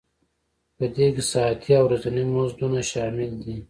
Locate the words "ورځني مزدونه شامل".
1.87-3.31